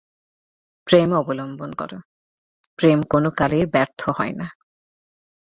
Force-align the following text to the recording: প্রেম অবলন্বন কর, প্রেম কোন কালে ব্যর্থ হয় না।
প্রেম 0.87 1.09
অবলন্বন 1.13 1.71
কর, 1.73 1.91
প্রেম 2.79 2.99
কোন 3.03 3.23
কালে 3.29 3.59
ব্যর্থ 3.65 4.01
হয় 4.09 4.33
না। 4.33 4.47